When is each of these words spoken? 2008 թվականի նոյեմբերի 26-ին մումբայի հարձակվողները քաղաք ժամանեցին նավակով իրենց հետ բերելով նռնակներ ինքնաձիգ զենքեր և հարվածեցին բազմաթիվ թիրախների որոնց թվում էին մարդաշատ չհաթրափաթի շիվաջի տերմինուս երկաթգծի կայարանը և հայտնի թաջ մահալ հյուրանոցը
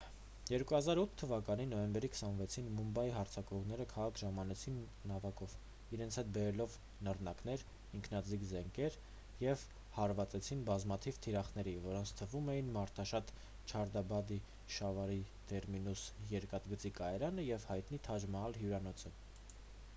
2008 0.51 1.11
թվականի 1.21 1.65
նոյեմբերի 1.71 2.07
26-ին 2.19 2.69
մումբայի 2.77 3.11
հարձակվողները 3.15 3.85
քաղաք 3.91 4.17
ժամանեցին 4.21 4.79
նավակով 5.11 5.53
իրենց 5.97 6.17
հետ 6.21 6.31
բերելով 6.37 6.77
նռնակներ 7.07 7.65
ինքնաձիգ 7.99 8.47
զենքեր 8.53 8.97
և 9.43 9.67
հարվածեցին 9.99 10.65
բազմաթիվ 10.71 11.21
թիրախների 11.27 11.75
որոնց 11.85 12.15
թվում 12.23 12.51
էին 12.57 12.73
մարդաշատ 12.81 13.33
չհաթրափաթի 13.45 14.39
շիվաջի 14.79 15.21
տերմինուս 15.53 16.09
երկաթգծի 16.35 16.93
կայարանը 17.01 17.47
և 17.51 17.71
հայտնի 17.73 18.03
թաջ 18.09 18.27
մահալ 18.37 18.59
հյուրանոցը 18.63 19.17